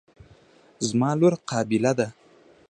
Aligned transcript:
زما 0.87 1.09
لور 1.19 1.33
قابله 1.49 1.91
ده. 1.99 2.07